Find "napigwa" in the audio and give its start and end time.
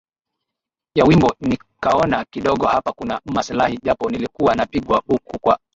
4.55-5.01